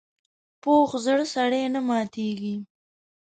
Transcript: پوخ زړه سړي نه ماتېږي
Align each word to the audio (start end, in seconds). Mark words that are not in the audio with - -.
پوخ 0.61 0.89
زړه 1.05 1.25
سړي 1.35 1.61
نه 1.73 1.81
ماتېږي 1.87 2.55